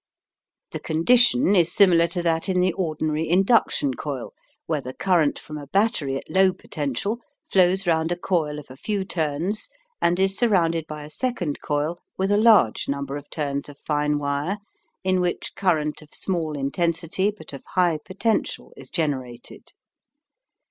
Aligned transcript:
The 0.71 0.79
condition 0.79 1.55
is 1.55 1.71
similar 1.71 2.07
to 2.07 2.23
that 2.23 2.49
in 2.49 2.59
the 2.59 2.73
ordinary 2.73 3.29
induction 3.29 3.93
coil 3.93 4.33
where 4.65 4.81
the 4.81 4.95
current 4.95 5.37
from 5.37 5.59
a 5.59 5.67
battery 5.67 6.15
at 6.17 6.27
low 6.27 6.53
potential 6.53 7.21
flows 7.51 7.87
around 7.87 8.11
a 8.11 8.15
coil 8.17 8.57
of 8.57 8.65
a 8.71 8.75
few 8.75 9.05
turns 9.05 9.69
and 10.01 10.19
is 10.19 10.35
surrounded 10.35 10.87
by 10.87 11.03
a 11.03 11.09
second 11.11 11.61
coil 11.61 11.99
with 12.17 12.31
a 12.31 12.35
large 12.37 12.89
number 12.89 13.15
of 13.15 13.29
turns 13.29 13.69
of 13.69 13.77
fine 13.77 14.17
wire 14.17 14.57
in 15.03 15.21
which 15.21 15.53
current 15.55 16.01
of 16.01 16.15
small 16.15 16.57
intensity 16.57 17.29
but 17.29 17.53
of 17.53 17.63
high 17.75 17.99
potential 18.03 18.73
is 18.75 18.89
generated. 18.89 19.71